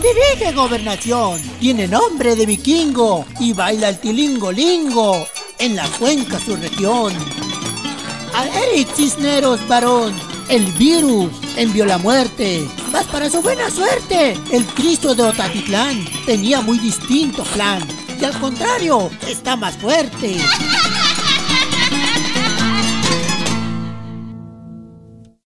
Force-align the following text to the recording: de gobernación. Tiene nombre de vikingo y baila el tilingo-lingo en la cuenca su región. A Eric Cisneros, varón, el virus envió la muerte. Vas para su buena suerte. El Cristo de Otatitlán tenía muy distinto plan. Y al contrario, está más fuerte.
de 0.00 0.52
gobernación. 0.54 1.40
Tiene 1.60 1.86
nombre 1.86 2.34
de 2.34 2.46
vikingo 2.46 3.26
y 3.38 3.52
baila 3.52 3.90
el 3.90 3.98
tilingo-lingo 3.98 5.26
en 5.58 5.76
la 5.76 5.86
cuenca 5.98 6.38
su 6.38 6.56
región. 6.56 7.12
A 8.34 8.46
Eric 8.46 8.88
Cisneros, 8.94 9.66
varón, 9.68 10.14
el 10.48 10.64
virus 10.72 11.30
envió 11.56 11.84
la 11.84 11.98
muerte. 11.98 12.66
Vas 12.92 13.06
para 13.06 13.28
su 13.28 13.42
buena 13.42 13.70
suerte. 13.70 14.38
El 14.50 14.64
Cristo 14.66 15.14
de 15.14 15.24
Otatitlán 15.24 16.04
tenía 16.24 16.60
muy 16.62 16.78
distinto 16.78 17.42
plan. 17.44 17.86
Y 18.18 18.24
al 18.24 18.38
contrario, 18.40 19.10
está 19.28 19.56
más 19.56 19.76
fuerte. 19.76 20.36